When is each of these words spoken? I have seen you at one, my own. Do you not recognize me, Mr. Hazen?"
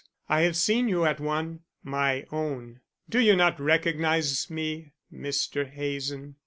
I 0.27 0.41
have 0.41 0.55
seen 0.55 0.87
you 0.89 1.05
at 1.05 1.19
one, 1.19 1.59
my 1.83 2.25
own. 2.31 2.79
Do 3.07 3.19
you 3.19 3.35
not 3.35 3.59
recognize 3.59 4.49
me, 4.49 4.93
Mr. 5.13 5.69
Hazen?" 5.69 6.37